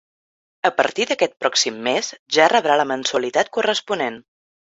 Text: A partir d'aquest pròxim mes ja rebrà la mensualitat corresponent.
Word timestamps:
A 0.69 0.69
partir 0.77 1.05
d'aquest 1.09 1.35
pròxim 1.43 1.77
mes 1.89 2.09
ja 2.37 2.49
rebrà 2.55 2.79
la 2.81 2.87
mensualitat 2.95 3.55
corresponent. 3.59 4.19